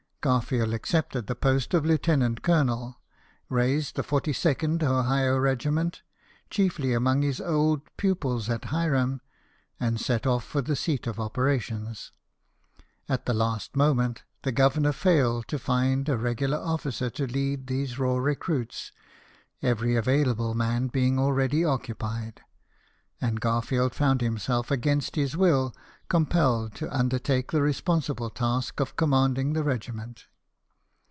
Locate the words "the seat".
10.61-11.07